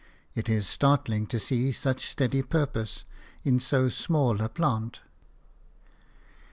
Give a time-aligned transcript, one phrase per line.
[0.33, 3.05] It is startling to see such steady purpose
[3.43, 5.01] in so small a plant.